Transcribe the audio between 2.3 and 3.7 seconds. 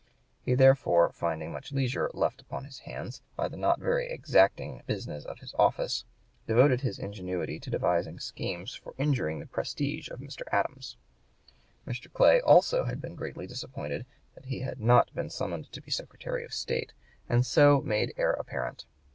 upon his hands by the